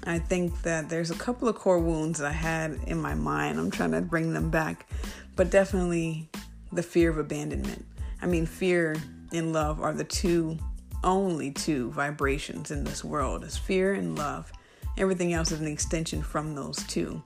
I 0.04 0.18
think 0.18 0.62
that 0.62 0.88
there's 0.88 1.10
a 1.10 1.14
couple 1.14 1.48
of 1.48 1.54
core 1.54 1.78
wounds 1.78 2.20
I 2.20 2.32
had 2.32 2.78
in 2.86 3.00
my 3.00 3.14
mind. 3.14 3.58
I'm 3.58 3.70
trying 3.70 3.92
to 3.92 4.00
bring 4.00 4.32
them 4.32 4.50
back, 4.50 4.88
but 5.36 5.50
definitely 5.50 6.28
the 6.72 6.82
fear 6.82 7.10
of 7.10 7.18
abandonment. 7.18 7.84
I 8.20 8.26
mean, 8.26 8.46
fear 8.46 8.96
and 9.32 9.52
love 9.52 9.80
are 9.80 9.92
the 9.92 10.04
two 10.04 10.58
only 11.04 11.50
two 11.50 11.90
vibrations 11.90 12.70
in 12.70 12.84
this 12.84 13.04
world 13.04 13.44
is 13.44 13.56
fear 13.56 13.94
and 13.94 14.16
love. 14.16 14.52
Everything 14.98 15.32
else 15.32 15.50
is 15.50 15.60
an 15.60 15.66
extension 15.66 16.22
from 16.22 16.54
those 16.54 16.76
two. 16.86 17.22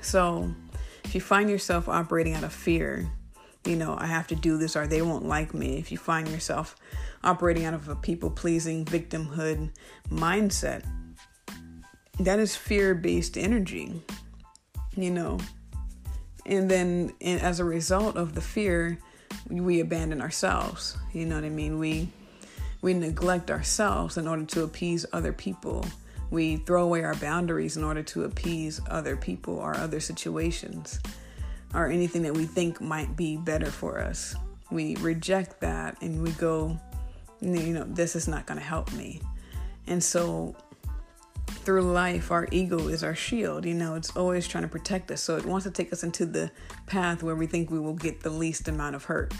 So, 0.00 0.52
if 1.04 1.14
you 1.14 1.20
find 1.20 1.48
yourself 1.48 1.88
operating 1.88 2.34
out 2.34 2.44
of 2.44 2.52
fear, 2.52 3.10
you 3.64 3.76
know, 3.76 3.96
I 3.98 4.06
have 4.06 4.26
to 4.28 4.34
do 4.34 4.58
this 4.58 4.76
or 4.76 4.86
they 4.86 5.02
won't 5.02 5.26
like 5.26 5.54
me. 5.54 5.78
If 5.78 5.90
you 5.90 5.98
find 5.98 6.28
yourself 6.28 6.76
operating 7.24 7.64
out 7.64 7.74
of 7.74 7.88
a 7.88 7.96
people 7.96 8.30
pleasing 8.30 8.84
victimhood 8.84 9.70
mindset, 10.10 10.84
that 12.20 12.38
is 12.38 12.56
fear 12.56 12.94
based 12.94 13.38
energy, 13.38 14.02
you 14.96 15.10
know. 15.10 15.38
And 16.46 16.70
then 16.70 17.12
and 17.20 17.40
as 17.40 17.60
a 17.60 17.64
result 17.64 18.16
of 18.16 18.34
the 18.34 18.40
fear, 18.40 18.98
we 19.50 19.80
abandon 19.80 20.20
ourselves. 20.20 20.96
You 21.12 21.26
know 21.26 21.34
what 21.36 21.44
I 21.44 21.50
mean? 21.50 21.78
We 21.78 22.08
we 22.80 22.94
neglect 22.94 23.50
ourselves 23.50 24.16
in 24.16 24.28
order 24.28 24.44
to 24.46 24.62
appease 24.64 25.04
other 25.12 25.32
people. 25.32 25.84
We 26.30 26.56
throw 26.58 26.84
away 26.84 27.02
our 27.04 27.14
boundaries 27.16 27.76
in 27.76 27.84
order 27.84 28.02
to 28.02 28.24
appease 28.24 28.80
other 28.88 29.16
people 29.16 29.54
or 29.58 29.74
other 29.76 30.00
situations. 30.00 31.00
or 31.74 31.88
anything 31.88 32.22
that 32.22 32.34
we 32.34 32.46
think 32.46 32.80
might 32.80 33.14
be 33.14 33.36
better 33.36 33.70
for 33.70 34.00
us. 34.00 34.34
We 34.70 34.96
reject 34.96 35.60
that 35.60 36.00
and 36.00 36.22
we 36.22 36.30
go, 36.32 36.78
you 37.40 37.74
know, 37.74 37.84
this 37.84 38.16
is 38.16 38.26
not 38.26 38.46
going 38.46 38.58
to 38.58 38.64
help 38.64 38.90
me. 38.94 39.20
And 39.86 40.02
so 40.02 40.56
through 41.68 41.82
life, 41.82 42.30
our 42.30 42.48
ego 42.50 42.88
is 42.88 43.04
our 43.04 43.14
shield. 43.14 43.66
You 43.66 43.74
know, 43.74 43.94
it's 43.94 44.16
always 44.16 44.48
trying 44.48 44.62
to 44.62 44.68
protect 44.68 45.10
us. 45.10 45.20
So 45.20 45.36
it 45.36 45.44
wants 45.44 45.64
to 45.64 45.70
take 45.70 45.92
us 45.92 46.02
into 46.02 46.24
the 46.24 46.50
path 46.86 47.22
where 47.22 47.34
we 47.34 47.46
think 47.46 47.70
we 47.70 47.78
will 47.78 47.92
get 47.92 48.22
the 48.22 48.30
least 48.30 48.68
amount 48.68 48.96
of 48.96 49.04
hurt, 49.04 49.34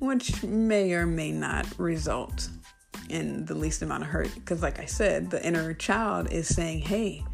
which 0.00 0.42
may 0.42 0.92
or 0.92 1.06
may 1.06 1.32
not 1.32 1.66
result 1.78 2.50
in 3.08 3.46
the 3.46 3.54
least 3.54 3.80
amount 3.80 4.02
of 4.02 4.10
hurt. 4.10 4.34
Because, 4.34 4.60
like 4.60 4.80
I 4.80 4.84
said, 4.84 5.30
the 5.30 5.42
inner 5.42 5.72
child 5.72 6.30
is 6.30 6.46
saying, 6.46 6.80
hey, 6.80 7.24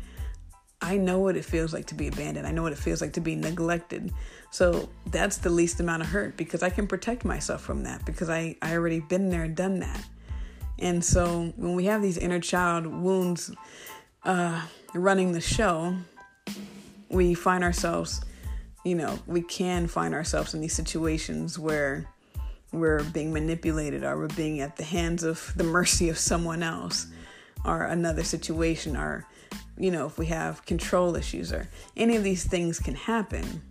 I 0.80 0.98
know 0.98 1.18
what 1.18 1.36
it 1.36 1.44
feels 1.44 1.72
like 1.72 1.86
to 1.86 1.96
be 1.96 2.06
abandoned. 2.06 2.46
I 2.46 2.52
know 2.52 2.62
what 2.62 2.70
it 2.70 2.78
feels 2.78 3.00
like 3.00 3.14
to 3.14 3.20
be 3.20 3.34
neglected. 3.34 4.12
So 4.52 4.88
that's 5.06 5.38
the 5.38 5.50
least 5.50 5.80
amount 5.80 6.02
of 6.02 6.10
hurt 6.10 6.36
because 6.36 6.62
I 6.62 6.70
can 6.70 6.86
protect 6.86 7.24
myself 7.24 7.60
from 7.60 7.82
that 7.82 8.06
because 8.06 8.30
I, 8.30 8.54
I 8.62 8.74
already 8.74 9.00
been 9.00 9.30
there 9.30 9.42
and 9.42 9.56
done 9.56 9.80
that. 9.80 10.00
And 10.78 11.04
so 11.04 11.52
when 11.56 11.74
we 11.74 11.86
have 11.86 12.02
these 12.02 12.18
inner 12.18 12.38
child 12.38 12.86
wounds 12.86 13.50
uh, 14.26 14.60
running 14.92 15.32
the 15.32 15.40
show, 15.40 15.96
we 17.08 17.32
find 17.32 17.62
ourselves, 17.64 18.20
you 18.84 18.96
know, 18.96 19.18
we 19.26 19.40
can 19.40 19.86
find 19.86 20.14
ourselves 20.14 20.52
in 20.52 20.60
these 20.60 20.74
situations 20.74 21.58
where 21.58 22.06
we're 22.72 23.04
being 23.04 23.32
manipulated 23.32 24.02
or 24.02 24.18
we're 24.18 24.28
being 24.28 24.60
at 24.60 24.76
the 24.76 24.84
hands 24.84 25.22
of 25.22 25.52
the 25.56 25.64
mercy 25.64 26.08
of 26.08 26.18
someone 26.18 26.62
else 26.62 27.06
or 27.64 27.84
another 27.84 28.22
situation 28.22 28.96
or 28.96 29.26
you 29.78 29.90
know 29.90 30.06
if 30.06 30.18
we 30.18 30.26
have 30.26 30.64
control 30.66 31.16
issues 31.16 31.52
or 31.52 31.68
any 31.96 32.16
of 32.16 32.24
these 32.24 32.44
things 32.44 32.78
can 32.78 32.94
happen. 32.94 33.62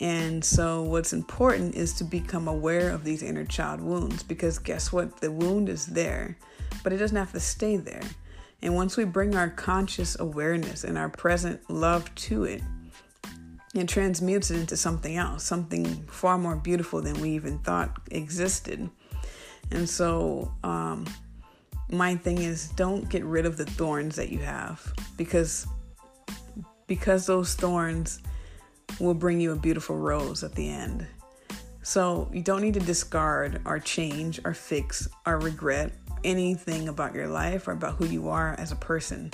And 0.00 0.44
so 0.44 0.82
what's 0.82 1.12
important 1.12 1.76
is 1.76 1.92
to 1.94 2.04
become 2.04 2.48
aware 2.48 2.90
of 2.90 3.04
these 3.04 3.22
inner 3.22 3.44
child 3.44 3.80
wounds 3.80 4.22
because 4.22 4.58
guess 4.58 4.92
what? 4.92 5.20
The 5.20 5.30
wound 5.30 5.68
is 5.68 5.86
there 5.86 6.36
but 6.82 6.92
it 6.92 6.98
doesn't 6.98 7.16
have 7.16 7.32
to 7.32 7.40
stay 7.40 7.76
there 7.76 8.02
and 8.62 8.74
once 8.74 8.96
we 8.96 9.04
bring 9.04 9.34
our 9.34 9.50
conscious 9.50 10.18
awareness 10.18 10.84
and 10.84 10.96
our 10.96 11.08
present 11.08 11.60
love 11.68 12.14
to 12.14 12.44
it 12.44 12.62
it 13.74 13.88
transmutes 13.88 14.50
it 14.50 14.58
into 14.58 14.76
something 14.76 15.16
else, 15.16 15.44
something 15.44 15.86
far 16.06 16.36
more 16.36 16.56
beautiful 16.56 17.00
than 17.00 17.18
we 17.20 17.30
even 17.30 17.58
thought 17.60 17.96
existed. 18.10 18.88
And 19.70 19.88
so, 19.88 20.52
um, 20.62 21.06
my 21.88 22.16
thing 22.16 22.38
is 22.38 22.68
don't 22.70 23.08
get 23.08 23.24
rid 23.24 23.46
of 23.46 23.56
the 23.56 23.64
thorns 23.64 24.16
that 24.16 24.30
you 24.30 24.38
have 24.38 24.92
because 25.16 25.66
because 26.86 27.26
those 27.26 27.54
thorns 27.54 28.20
will 29.00 29.14
bring 29.14 29.40
you 29.40 29.52
a 29.52 29.56
beautiful 29.56 29.96
rose 29.96 30.42
at 30.42 30.54
the 30.54 30.68
end. 30.68 31.06
So 31.82 32.30
you 32.32 32.42
don't 32.42 32.62
need 32.62 32.74
to 32.74 32.80
discard 32.80 33.60
or 33.64 33.78
change 33.78 34.40
or 34.44 34.54
fix 34.54 35.08
or 35.26 35.38
regret 35.38 35.92
anything 36.24 36.88
about 36.88 37.14
your 37.14 37.28
life 37.28 37.68
or 37.68 37.72
about 37.72 37.96
who 37.96 38.06
you 38.06 38.28
are 38.28 38.54
as 38.58 38.72
a 38.72 38.76
person. 38.76 39.30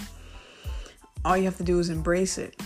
All 1.25 1.37
you 1.37 1.45
have 1.45 1.57
to 1.59 1.65
do 1.65 1.79
is 1.79 1.91
embrace 1.91 2.39
it 2.39 2.61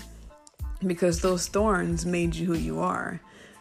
because 0.87 1.21
those 1.21 1.49
thorns 1.49 2.05
made 2.05 2.35
you 2.35 2.47
who 2.47 2.59
you 2.59 2.81
are. 2.81 3.21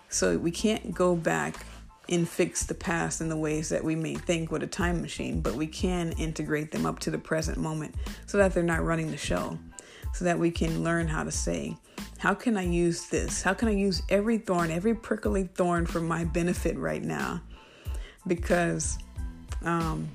So 0.10 0.38
we 0.38 0.51
can't 0.51 0.94
go 0.94 1.15
back 1.15 1.65
and 2.10 2.27
fix 2.27 2.65
the 2.65 2.74
past 2.74 3.22
in 3.22 3.30
the 3.30 3.38
ways 3.38 3.70
that 3.70 3.84
we 3.84 3.96
may 3.96 4.15
think 4.15 4.51
with 4.51 4.63
a 4.63 4.68
time 4.68 5.01
machine, 5.01 5.39
but 5.39 5.56
we 5.56 5.68
can 5.68 6.12
integrate 6.13 6.72
them 6.72 6.86
up 6.86 7.00
to 7.00 7.12
the 7.12 7.18
present 7.18 7.58
moment 7.58 7.96
so 8.25 8.38
that 8.38 8.53
they're 8.53 8.63
not 8.63 8.84
running 8.84 9.10
the 9.10 9.18
show. 9.18 9.58
So 10.13 10.25
that 10.25 10.38
we 10.38 10.51
can 10.51 10.84
learn 10.84 11.08
how 11.08 11.24
to 11.24 11.32
say, 11.32 11.77
how 12.18 12.34
can 12.34 12.58
I 12.58 12.63
use 12.63 13.08
this? 13.08 13.41
How 13.41 13.53
can 13.53 13.70
I 13.70 13.72
use 13.72 14.03
every 14.10 14.38
thorn, 14.38 14.70
every 14.70 14.94
prickly 14.94 15.50
thorn 15.56 15.86
for 15.86 16.01
my 16.01 16.25
benefit 16.25 16.77
right 16.77 17.01
now? 17.01 17.42
Because, 18.27 18.98
um, 19.64 20.09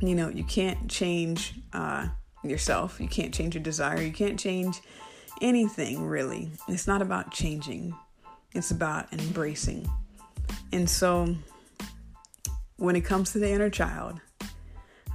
you 0.00 0.14
know, 0.14 0.28
you 0.28 0.44
can't 0.44 0.88
change 0.88 1.54
uh, 1.72 2.08
yourself. 2.42 3.00
You 3.00 3.08
can't 3.08 3.32
change 3.32 3.54
your 3.54 3.62
desire. 3.62 4.00
You 4.00 4.12
can't 4.12 4.38
change 4.38 4.80
anything 5.40 6.06
really. 6.06 6.50
It's 6.68 6.86
not 6.86 7.02
about 7.02 7.30
changing, 7.30 7.94
it's 8.52 8.70
about 8.70 9.12
embracing. 9.12 9.90
And 10.72 10.88
so, 10.88 11.36
when 12.76 12.96
it 12.96 13.02
comes 13.02 13.32
to 13.32 13.38
the 13.38 13.50
inner 13.50 13.70
child, 13.70 14.20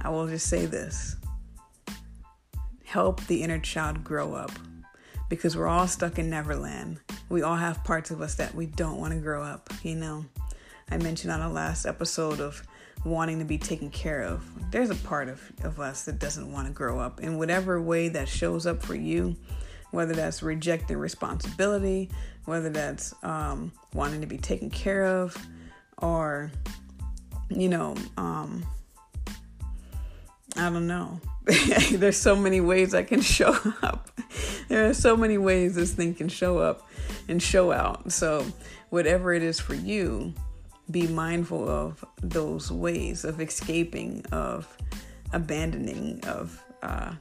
I 0.00 0.10
will 0.10 0.26
just 0.26 0.46
say 0.48 0.66
this 0.66 1.16
help 2.84 3.26
the 3.26 3.42
inner 3.42 3.58
child 3.58 4.04
grow 4.04 4.34
up 4.34 4.50
because 5.30 5.56
we're 5.56 5.66
all 5.66 5.88
stuck 5.88 6.18
in 6.18 6.28
Neverland. 6.28 7.00
We 7.30 7.40
all 7.40 7.56
have 7.56 7.82
parts 7.84 8.10
of 8.10 8.20
us 8.20 8.34
that 8.34 8.54
we 8.54 8.66
don't 8.66 8.98
want 8.98 9.14
to 9.14 9.18
grow 9.18 9.42
up, 9.42 9.70
you 9.82 9.94
know. 9.96 10.26
I 10.90 10.98
mentioned 10.98 11.32
on 11.32 11.40
the 11.40 11.48
last 11.48 11.86
episode 11.86 12.38
of 12.38 12.62
wanting 13.04 13.38
to 13.38 13.44
be 13.44 13.58
taken 13.58 13.90
care 13.90 14.22
of. 14.22 14.44
There's 14.70 14.90
a 14.90 14.94
part 14.96 15.28
of, 15.28 15.40
of 15.64 15.80
us 15.80 16.04
that 16.04 16.18
doesn't 16.18 16.50
want 16.50 16.68
to 16.68 16.72
grow 16.72 16.98
up. 16.98 17.20
In 17.20 17.38
whatever 17.38 17.80
way 17.80 18.08
that 18.08 18.28
shows 18.28 18.66
up 18.66 18.82
for 18.82 18.94
you, 18.94 19.36
whether 19.90 20.14
that's 20.14 20.42
rejecting 20.42 20.96
responsibility, 20.96 22.10
whether 22.44 22.70
that's 22.70 23.14
um, 23.22 23.72
wanting 23.94 24.20
to 24.20 24.26
be 24.26 24.38
taken 24.38 24.70
care 24.70 25.04
of, 25.04 25.36
or, 25.98 26.50
you 27.48 27.68
know, 27.68 27.94
um, 28.16 28.64
I 30.56 30.70
don't 30.70 30.86
know. 30.86 31.20
There's 31.90 32.16
so 32.16 32.36
many 32.36 32.60
ways 32.60 32.94
I 32.94 33.02
can 33.02 33.20
show 33.22 33.56
up. 33.82 34.10
There 34.68 34.88
are 34.88 34.94
so 34.94 35.16
many 35.16 35.38
ways 35.38 35.74
this 35.74 35.92
thing 35.92 36.14
can 36.14 36.28
show 36.28 36.58
up 36.58 36.88
and 37.28 37.42
show 37.42 37.72
out. 37.72 38.12
So, 38.12 38.46
whatever 38.90 39.32
it 39.32 39.42
is 39.42 39.60
for 39.60 39.74
you, 39.74 40.34
be 40.90 41.06
mindful 41.06 41.68
of 41.68 42.04
those 42.20 42.70
ways 42.70 43.24
of 43.24 43.40
escaping, 43.40 44.24
of 44.32 44.76
abandoning, 45.32 46.20
of, 46.26 46.62
uh, 46.82 47.12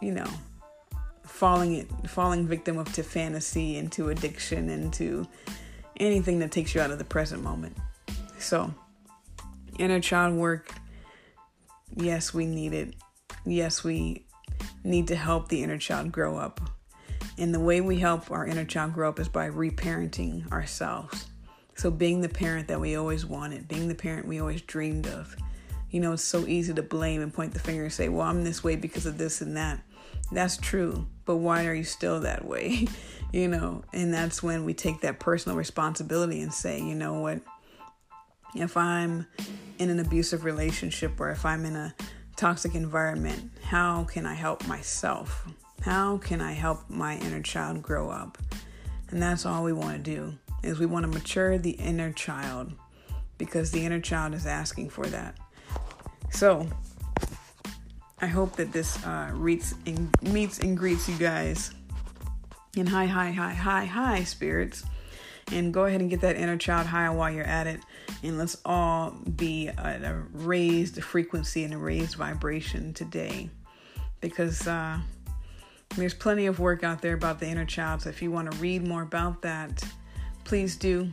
you 0.00 0.12
know, 0.12 0.28
falling 1.24 1.74
it, 1.74 1.88
falling 2.08 2.46
victim 2.46 2.78
of 2.78 2.92
to 2.92 3.02
fantasy 3.02 3.76
and 3.76 3.92
to 3.92 4.08
addiction 4.10 4.68
and 4.70 4.92
to 4.94 5.26
anything 5.98 6.38
that 6.38 6.50
takes 6.50 6.74
you 6.74 6.80
out 6.80 6.90
of 6.90 6.98
the 6.98 7.04
present 7.04 7.42
moment. 7.42 7.76
So, 8.38 8.74
inner 9.78 10.00
child 10.00 10.34
work, 10.34 10.70
yes, 11.96 12.34
we 12.34 12.46
need 12.46 12.72
it. 12.72 12.94
Yes, 13.44 13.84
we 13.84 14.26
need 14.82 15.08
to 15.08 15.16
help 15.16 15.48
the 15.48 15.62
inner 15.62 15.78
child 15.78 16.12
grow 16.12 16.36
up. 16.36 16.60
And 17.36 17.52
the 17.52 17.60
way 17.60 17.80
we 17.80 17.98
help 17.98 18.30
our 18.30 18.46
inner 18.46 18.64
child 18.64 18.92
grow 18.94 19.08
up 19.08 19.18
is 19.18 19.28
by 19.28 19.48
reparenting 19.50 20.50
ourselves. 20.52 21.26
So, 21.76 21.90
being 21.90 22.20
the 22.20 22.28
parent 22.28 22.68
that 22.68 22.80
we 22.80 22.96
always 22.96 23.26
wanted, 23.26 23.68
being 23.68 23.88
the 23.88 23.94
parent 23.94 24.26
we 24.26 24.40
always 24.40 24.62
dreamed 24.62 25.06
of. 25.06 25.36
You 25.90 26.00
know, 26.00 26.12
it's 26.12 26.24
so 26.24 26.46
easy 26.46 26.74
to 26.74 26.82
blame 26.82 27.20
and 27.20 27.32
point 27.32 27.52
the 27.52 27.60
finger 27.60 27.84
and 27.84 27.92
say, 27.92 28.08
well, 28.08 28.26
I'm 28.26 28.42
this 28.42 28.64
way 28.64 28.76
because 28.76 29.06
of 29.06 29.18
this 29.18 29.40
and 29.40 29.56
that. 29.56 29.80
That's 30.32 30.56
true, 30.56 31.06
but 31.24 31.36
why 31.36 31.66
are 31.66 31.74
you 31.74 31.84
still 31.84 32.20
that 32.20 32.44
way? 32.44 32.88
you 33.32 33.48
know, 33.48 33.84
and 33.92 34.12
that's 34.12 34.42
when 34.42 34.64
we 34.64 34.74
take 34.74 35.00
that 35.02 35.20
personal 35.20 35.56
responsibility 35.56 36.40
and 36.40 36.52
say, 36.52 36.80
you 36.80 36.94
know 36.94 37.20
what? 37.20 37.40
If 38.54 38.76
I'm 38.76 39.26
in 39.78 39.90
an 39.90 39.98
abusive 39.98 40.44
relationship 40.44 41.20
or 41.20 41.30
if 41.30 41.44
I'm 41.44 41.64
in 41.64 41.76
a 41.76 41.94
toxic 42.36 42.74
environment, 42.74 43.50
how 43.62 44.04
can 44.04 44.26
I 44.26 44.34
help 44.34 44.66
myself? 44.66 45.46
How 45.82 46.18
can 46.18 46.40
I 46.40 46.52
help 46.52 46.88
my 46.88 47.18
inner 47.18 47.42
child 47.42 47.82
grow 47.82 48.10
up? 48.10 48.38
And 49.10 49.20
that's 49.20 49.44
all 49.44 49.64
we 49.64 49.72
want 49.72 49.96
to 49.96 50.10
do 50.10 50.34
is 50.64 50.78
we 50.78 50.86
want 50.86 51.04
to 51.04 51.18
mature 51.18 51.58
the 51.58 51.72
inner 51.72 52.12
child 52.12 52.72
because 53.38 53.70
the 53.70 53.84
inner 53.84 54.00
child 54.00 54.34
is 54.34 54.46
asking 54.46 54.90
for 54.90 55.06
that. 55.06 55.36
So, 56.30 56.68
I 58.20 58.26
hope 58.26 58.56
that 58.56 58.72
this 58.72 59.04
uh, 59.04 59.30
reads 59.34 59.74
and 59.86 60.10
meets 60.22 60.58
and 60.58 60.76
greets 60.76 61.08
you 61.08 61.16
guys 61.16 61.72
in 62.76 62.86
high, 62.86 63.06
high, 63.06 63.30
high, 63.30 63.52
high, 63.52 63.84
high 63.84 64.24
spirits. 64.24 64.84
And 65.52 65.74
go 65.74 65.84
ahead 65.84 66.00
and 66.00 66.08
get 66.08 66.22
that 66.22 66.36
inner 66.36 66.56
child 66.56 66.86
high 66.86 67.10
while 67.10 67.30
you're 67.30 67.44
at 67.44 67.66
it. 67.66 67.80
And 68.22 68.38
let's 68.38 68.56
all 68.64 69.10
be 69.36 69.68
at 69.68 70.02
a 70.02 70.22
raised 70.32 71.02
frequency 71.04 71.64
and 71.64 71.74
a 71.74 71.76
raised 71.76 72.14
vibration 72.14 72.94
today. 72.94 73.50
Because 74.20 74.66
uh, 74.66 74.98
there's 75.96 76.14
plenty 76.14 76.46
of 76.46 76.60
work 76.60 76.82
out 76.82 77.02
there 77.02 77.14
about 77.14 77.40
the 77.40 77.46
inner 77.46 77.66
child. 77.66 78.02
So 78.02 78.08
if 78.08 78.22
you 78.22 78.30
want 78.30 78.50
to 78.50 78.58
read 78.58 78.86
more 78.86 79.02
about 79.02 79.42
that, 79.42 79.84
please 80.44 80.76
do. 80.76 81.10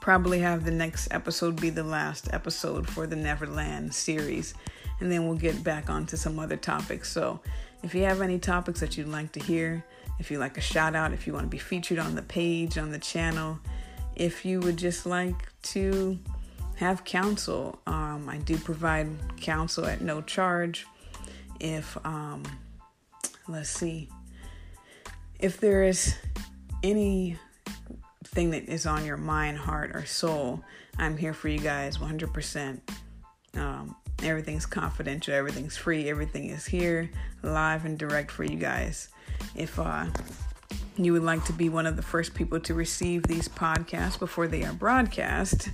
Probably 0.00 0.40
have 0.40 0.64
the 0.64 0.70
next 0.70 1.08
episode 1.10 1.60
be 1.60 1.70
the 1.70 1.84
last 1.84 2.28
episode 2.32 2.88
for 2.88 3.06
the 3.06 3.16
Neverland 3.16 3.92
series 3.92 4.54
and 5.00 5.10
then 5.10 5.26
we'll 5.26 5.36
get 5.36 5.62
back 5.62 5.90
onto 5.90 6.16
some 6.16 6.38
other 6.38 6.56
topics. 6.56 7.10
So, 7.10 7.40
if 7.82 7.94
you 7.94 8.02
have 8.04 8.20
any 8.20 8.38
topics 8.38 8.80
that 8.80 8.96
you'd 8.96 9.08
like 9.08 9.32
to 9.32 9.40
hear, 9.40 9.84
if 10.18 10.30
you 10.30 10.38
like 10.38 10.58
a 10.58 10.60
shout 10.60 10.96
out, 10.96 11.12
if 11.12 11.26
you 11.26 11.32
want 11.32 11.44
to 11.46 11.50
be 11.50 11.58
featured 11.58 11.98
on 11.98 12.16
the 12.16 12.22
page, 12.22 12.76
on 12.76 12.90
the 12.90 12.98
channel, 12.98 13.60
if 14.16 14.44
you 14.44 14.58
would 14.60 14.76
just 14.76 15.06
like 15.06 15.48
to 15.62 16.18
have 16.76 17.04
counsel, 17.04 17.78
um, 17.86 18.28
I 18.28 18.38
do 18.38 18.56
provide 18.58 19.08
counsel 19.40 19.86
at 19.86 20.00
no 20.00 20.20
charge. 20.20 20.86
If, 21.60 21.96
um, 22.04 22.42
let's 23.46 23.70
see, 23.70 24.08
if 25.38 25.60
there 25.60 25.84
is 25.84 26.16
any 26.82 27.36
thing 28.38 28.50
that 28.50 28.68
is 28.68 28.86
on 28.86 29.04
your 29.04 29.16
mind, 29.16 29.58
heart, 29.58 29.90
or 29.96 30.06
soul, 30.06 30.62
I'm 30.96 31.16
here 31.16 31.34
for 31.34 31.48
you 31.48 31.58
guys 31.58 31.98
100%. 31.98 32.78
Um, 33.54 33.96
everything's 34.22 34.64
confidential, 34.64 35.34
everything's 35.34 35.76
free, 35.76 36.08
everything 36.08 36.50
is 36.50 36.64
here, 36.64 37.10
live 37.42 37.84
and 37.84 37.98
direct 37.98 38.30
for 38.30 38.44
you 38.44 38.56
guys. 38.56 39.08
If 39.56 39.76
uh, 39.76 40.06
you 40.96 41.12
would 41.14 41.24
like 41.24 41.44
to 41.46 41.52
be 41.52 41.68
one 41.68 41.84
of 41.84 41.96
the 41.96 42.02
first 42.02 42.32
people 42.32 42.60
to 42.60 42.74
receive 42.74 43.24
these 43.24 43.48
podcasts 43.48 44.20
before 44.20 44.46
they 44.46 44.62
are 44.62 44.72
broadcast, 44.72 45.70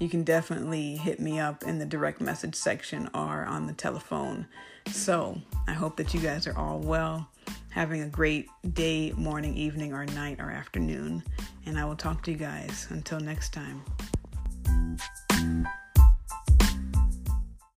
you 0.00 0.08
can 0.08 0.24
definitely 0.24 0.96
hit 0.96 1.20
me 1.20 1.38
up 1.38 1.62
in 1.62 1.78
the 1.78 1.84
direct 1.84 2.20
message 2.20 2.54
section 2.54 3.08
or 3.14 3.44
on 3.44 3.66
the 3.66 3.72
telephone. 3.74 4.46
So 4.88 5.38
I 5.68 5.72
hope 5.72 5.96
that 5.98 6.14
you 6.14 6.20
guys 6.20 6.46
are 6.46 6.56
all 6.56 6.80
well, 6.80 7.28
having 7.68 8.00
a 8.00 8.08
great 8.08 8.48
day, 8.72 9.12
morning, 9.12 9.54
evening, 9.54 9.92
or 9.92 10.06
night, 10.06 10.40
or 10.40 10.50
afternoon. 10.50 11.22
And 11.66 11.78
I 11.78 11.84
will 11.84 11.96
talk 11.96 12.22
to 12.24 12.32
you 12.32 12.38
guys 12.38 12.86
until 12.90 13.20
next 13.20 13.52
time. 13.52 13.82